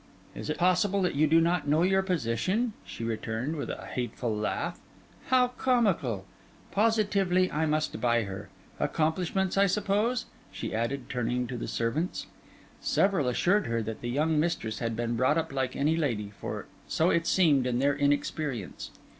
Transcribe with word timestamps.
'Is 0.33 0.49
it 0.49 0.57
possible 0.57 0.99
that 1.03 1.13
you 1.13 1.27
do 1.27 1.39
not 1.39 1.67
know 1.67 1.83
your 1.83 2.01
position?' 2.01 2.73
she 2.83 3.03
returned, 3.03 3.55
with 3.55 3.69
a 3.69 3.85
hateful 3.85 4.35
laugh. 4.35 4.79
'How 5.27 5.49
comical! 5.49 6.25
Positively, 6.71 7.51
I 7.51 7.67
must 7.67 8.01
buy 8.01 8.23
her. 8.23 8.49
Accomplishments, 8.79 9.59
I 9.59 9.67
suppose?' 9.67 10.25
she 10.51 10.73
added, 10.73 11.07
turning 11.07 11.45
to 11.45 11.55
the 11.55 11.67
servants. 11.67 12.25
Several 12.79 13.27
assured 13.27 13.67
her 13.67 13.83
that 13.83 14.01
the 14.01 14.09
young 14.09 14.39
mistress 14.39 14.79
had 14.79 14.95
been 14.95 15.15
brought 15.15 15.37
up 15.37 15.53
like 15.53 15.75
any 15.75 15.95
lady, 15.95 16.31
for 16.39 16.65
so 16.87 17.11
it 17.11 17.27
seemed 17.27 17.67
in 17.67 17.77
their 17.77 17.93
inexperience. 17.95 18.89